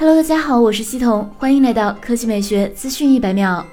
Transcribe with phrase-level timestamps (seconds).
[0.00, 3.66] Hello，大家好，我是西彤，欢迎来到科技美学资讯一百秒。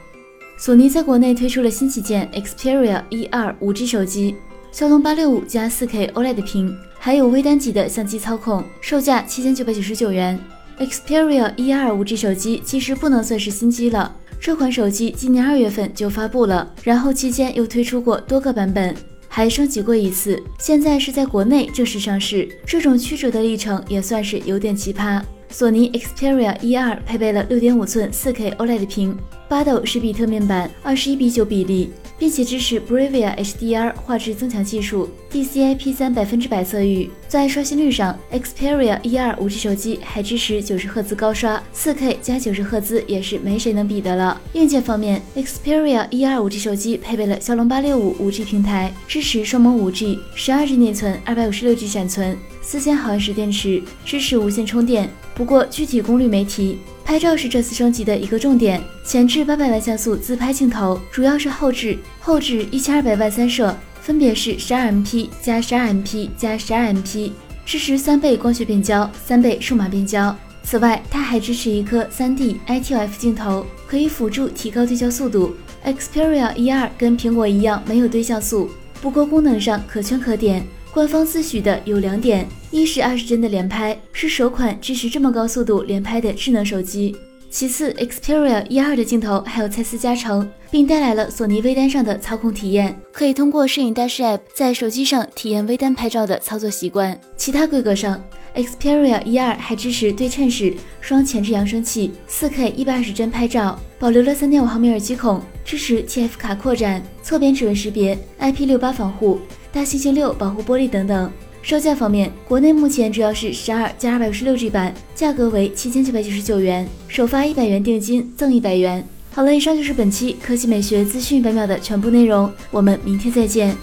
[0.57, 4.35] 索尼在国内推出了新旗舰 Xperia E2 5G 手机，
[4.71, 10.39] 骁龙八六五加 4K OLED 屏，还有微单级的相机操控，售价七千九百九十九元。
[10.79, 18.95] Xperia E2 5G 手机其实不能算是新机了，这款手机今年二月份就发布了，然后期间又推出过多个版本，
[19.27, 25.21] 还升级过一次，现在是在国内正式上市，这种曲折的历程也算是有点奇葩。
[25.49, 37.09] 索尼 Xperia E2 配备了六点五寸四 K OLED 屏，八斗十比特面板，二十一比九比例，并且支持 Bravia HDR 画质增强技术，DCI P3 百分之百色域。
[37.27, 44.39] 在刷新率上，Xperia E2 5G 手机还支持九十赫兹高刷，四 K 加九十赫兹也是没谁能比的了。
[44.53, 55.09] 硬件方面，Xperia E2 5G 手机配备了骁龙八六五 5G 平台，支持双模 5G，十二 G 内存，二百五十六 G 闪存，四千毫安时电池，支持无线充电。
[55.35, 56.79] 不过具体功率没提。
[57.03, 67.31] 拍照是这次升级的一个重点，前置八百万像素自拍镜头，主要是后置，后置一千二百万三摄，分别是十二 MP 加十二 MP 加十二 MP，
[67.63, 70.35] 支持三倍光学变焦，三倍数码变焦。
[70.63, 75.55] 此外，它还支持一颗三 D ITF 镜头，可以辅助提高对焦速度。
[75.85, 80.65] Xperia E2 跟苹果一样没有对像素，不过功能上可圈可点。
[80.95, 87.13] 官方自诩的有两点：一是二十帧的连拍，是首款支持这么高速度连拍的智能手机；
[87.49, 97.19] 其次，Xperia E2 的镜头还有蔡司加成，并带来了索尼微单上的操控体验，可以通过摄影大师 App 在手机上体验微单拍照的操作习惯。
[97.35, 98.23] 其他规格上
[98.55, 109.41] ，Xperia E2 还支持对称式双前置扬声器，4K 一百二十帧拍照，保留了三点五毫米耳机孔，支持 TF 卡扩展，侧边指纹识别，IP68 防护。
[109.75, 111.29] 大猩猩六保护玻璃等等。
[111.61, 119.05] 售价方面，国内目前主要是十二加二百五十六 G 版，价格为七千九百九十九元，首发一百元定金赠一百元。
[119.33, 123.75] 好了，以上就是本期科技美学资讯百秒的全部内容，我们明天再见。